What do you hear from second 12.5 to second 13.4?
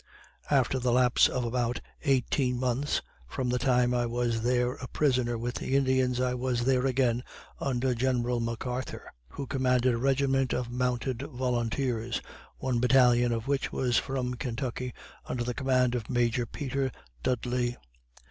one battalion